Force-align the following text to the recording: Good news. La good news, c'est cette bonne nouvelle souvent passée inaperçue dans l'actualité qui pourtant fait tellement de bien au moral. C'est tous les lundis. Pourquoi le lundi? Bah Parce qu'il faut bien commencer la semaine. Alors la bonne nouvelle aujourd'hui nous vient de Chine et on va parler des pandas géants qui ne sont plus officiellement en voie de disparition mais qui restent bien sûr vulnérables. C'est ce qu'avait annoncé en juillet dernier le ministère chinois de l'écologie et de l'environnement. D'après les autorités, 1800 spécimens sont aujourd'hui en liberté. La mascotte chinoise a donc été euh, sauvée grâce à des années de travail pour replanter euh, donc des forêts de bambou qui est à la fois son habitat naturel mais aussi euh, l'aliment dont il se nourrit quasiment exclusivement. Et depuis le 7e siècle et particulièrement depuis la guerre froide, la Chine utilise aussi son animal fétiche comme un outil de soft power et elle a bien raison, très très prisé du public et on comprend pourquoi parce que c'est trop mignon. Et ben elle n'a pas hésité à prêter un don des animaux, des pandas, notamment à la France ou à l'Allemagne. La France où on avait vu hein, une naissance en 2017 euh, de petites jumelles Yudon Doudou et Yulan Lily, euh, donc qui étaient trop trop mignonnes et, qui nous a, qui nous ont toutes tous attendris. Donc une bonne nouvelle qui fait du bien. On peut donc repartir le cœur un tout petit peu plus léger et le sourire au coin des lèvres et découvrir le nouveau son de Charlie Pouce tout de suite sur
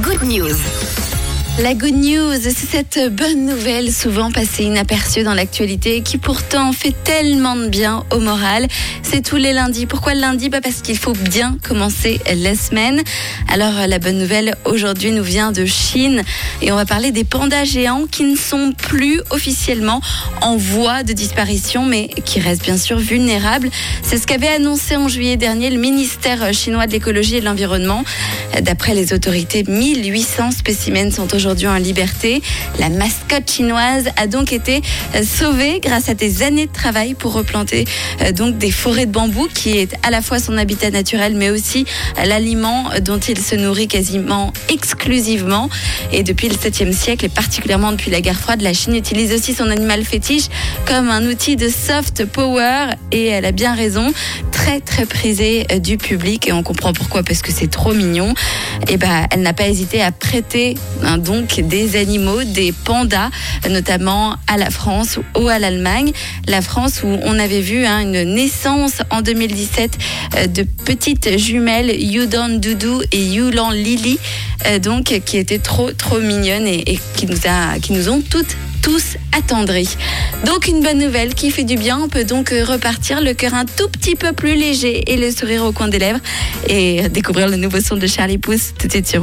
Good 0.00 0.22
news. 0.22 1.09
La 1.62 1.74
good 1.74 1.94
news, 1.94 2.40
c'est 2.40 2.54
cette 2.54 3.14
bonne 3.14 3.44
nouvelle 3.44 3.92
souvent 3.92 4.32
passée 4.32 4.64
inaperçue 4.64 5.24
dans 5.24 5.34
l'actualité 5.34 6.00
qui 6.00 6.16
pourtant 6.16 6.72
fait 6.72 6.94
tellement 7.04 7.54
de 7.54 7.68
bien 7.68 8.02
au 8.12 8.18
moral. 8.18 8.66
C'est 9.02 9.20
tous 9.20 9.36
les 9.36 9.52
lundis. 9.52 9.84
Pourquoi 9.84 10.14
le 10.14 10.20
lundi? 10.20 10.48
Bah 10.48 10.60
Parce 10.62 10.80
qu'il 10.80 10.96
faut 10.96 11.12
bien 11.12 11.58
commencer 11.62 12.18
la 12.34 12.54
semaine. 12.54 13.02
Alors 13.46 13.86
la 13.86 13.98
bonne 13.98 14.16
nouvelle 14.16 14.54
aujourd'hui 14.64 15.10
nous 15.10 15.22
vient 15.22 15.52
de 15.52 15.66
Chine 15.66 16.22
et 16.62 16.72
on 16.72 16.76
va 16.76 16.86
parler 16.86 17.10
des 17.10 17.24
pandas 17.24 17.64
géants 17.64 18.06
qui 18.10 18.24
ne 18.24 18.36
sont 18.36 18.72
plus 18.72 19.20
officiellement 19.28 20.00
en 20.40 20.56
voie 20.56 21.02
de 21.02 21.12
disparition 21.12 21.84
mais 21.84 22.08
qui 22.24 22.40
restent 22.40 22.64
bien 22.64 22.78
sûr 22.78 22.96
vulnérables. 22.96 23.68
C'est 24.02 24.16
ce 24.16 24.26
qu'avait 24.26 24.48
annoncé 24.48 24.96
en 24.96 25.08
juillet 25.08 25.36
dernier 25.36 25.68
le 25.68 25.78
ministère 25.78 26.54
chinois 26.54 26.86
de 26.86 26.92
l'écologie 26.92 27.36
et 27.36 27.40
de 27.40 27.44
l'environnement. 27.44 28.02
D'après 28.62 28.94
les 28.94 29.12
autorités, 29.12 29.62
1800 29.68 30.52
spécimens 30.52 31.10
sont 31.10 31.34
aujourd'hui 31.34 31.49
en 31.50 31.76
liberté. 31.76 32.42
La 32.78 32.88
mascotte 32.88 33.50
chinoise 33.50 34.08
a 34.16 34.28
donc 34.28 34.52
été 34.52 34.82
euh, 35.16 35.22
sauvée 35.24 35.80
grâce 35.80 36.08
à 36.08 36.14
des 36.14 36.44
années 36.44 36.66
de 36.66 36.72
travail 36.72 37.14
pour 37.14 37.32
replanter 37.32 37.86
euh, 38.22 38.30
donc 38.30 38.56
des 38.56 38.70
forêts 38.70 39.06
de 39.06 39.10
bambou 39.10 39.48
qui 39.52 39.76
est 39.76 39.96
à 40.04 40.10
la 40.10 40.22
fois 40.22 40.38
son 40.38 40.56
habitat 40.56 40.90
naturel 40.90 41.34
mais 41.34 41.50
aussi 41.50 41.86
euh, 42.18 42.24
l'aliment 42.24 42.90
dont 43.02 43.18
il 43.18 43.38
se 43.40 43.56
nourrit 43.56 43.88
quasiment 43.88 44.52
exclusivement. 44.68 45.68
Et 46.12 46.22
depuis 46.22 46.48
le 46.48 46.54
7e 46.54 46.92
siècle 46.92 47.24
et 47.24 47.28
particulièrement 47.28 47.90
depuis 47.90 48.12
la 48.12 48.20
guerre 48.20 48.38
froide, 48.38 48.62
la 48.62 48.72
Chine 48.72 48.94
utilise 48.94 49.32
aussi 49.32 49.52
son 49.52 49.68
animal 49.70 50.04
fétiche 50.04 50.46
comme 50.86 51.08
un 51.10 51.26
outil 51.26 51.56
de 51.56 51.68
soft 51.68 52.26
power 52.26 52.90
et 53.10 53.26
elle 53.26 53.44
a 53.44 53.52
bien 53.52 53.74
raison, 53.74 54.12
très 54.60 54.80
très 54.80 55.06
prisé 55.06 55.66
du 55.80 55.96
public 55.96 56.46
et 56.46 56.52
on 56.52 56.62
comprend 56.62 56.92
pourquoi 56.92 57.22
parce 57.22 57.40
que 57.40 57.50
c'est 57.50 57.70
trop 57.70 57.94
mignon. 57.94 58.34
Et 58.88 58.98
ben 58.98 59.26
elle 59.30 59.40
n'a 59.40 59.54
pas 59.54 59.66
hésité 59.66 60.02
à 60.02 60.12
prêter 60.12 60.74
un 61.02 61.16
don 61.16 61.46
des 61.58 61.96
animaux, 61.96 62.44
des 62.44 62.72
pandas, 62.72 63.30
notamment 63.70 64.36
à 64.46 64.58
la 64.58 64.68
France 64.68 65.18
ou 65.38 65.48
à 65.48 65.58
l'Allemagne. 65.58 66.12
La 66.46 66.60
France 66.60 67.02
où 67.02 67.08
on 67.08 67.38
avait 67.38 67.62
vu 67.62 67.86
hein, 67.86 68.00
une 68.00 68.34
naissance 68.34 69.00
en 69.10 69.22
2017 69.22 69.98
euh, 70.36 70.46
de 70.46 70.62
petites 70.84 71.38
jumelles 71.38 71.98
Yudon 71.98 72.58
Doudou 72.58 73.00
et 73.12 73.24
Yulan 73.24 73.70
Lily, 73.70 74.18
euh, 74.66 74.78
donc 74.78 75.20
qui 75.24 75.38
étaient 75.38 75.58
trop 75.58 75.90
trop 75.92 76.20
mignonnes 76.20 76.66
et, 76.66 76.98
qui 77.16 77.26
nous 77.26 77.46
a, 77.46 77.78
qui 77.78 77.94
nous 77.94 78.10
ont 78.10 78.20
toutes 78.20 78.56
tous 78.82 79.16
attendris. 79.36 79.96
Donc 80.46 80.68
une 80.68 80.82
bonne 80.82 80.98
nouvelle 80.98 81.34
qui 81.34 81.50
fait 81.50 81.64
du 81.64 81.76
bien. 81.76 81.98
On 82.00 82.08
peut 82.08 82.24
donc 82.24 82.50
repartir 82.50 83.20
le 83.20 83.34
cœur 83.34 83.54
un 83.54 83.64
tout 83.64 83.88
petit 83.88 84.14
peu 84.14 84.32
plus 84.32 84.54
léger 84.54 85.12
et 85.12 85.16
le 85.16 85.30
sourire 85.30 85.64
au 85.64 85.72
coin 85.72 85.88
des 85.88 85.98
lèvres 85.98 86.20
et 86.68 87.08
découvrir 87.08 87.48
le 87.48 87.56
nouveau 87.56 87.80
son 87.80 87.96
de 87.96 88.06
Charlie 88.06 88.38
Pouce 88.38 88.72
tout 88.78 88.86
de 88.86 88.92
suite 88.92 89.08
sur 89.08 89.18